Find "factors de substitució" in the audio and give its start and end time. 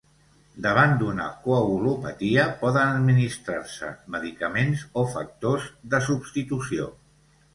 5.13-6.89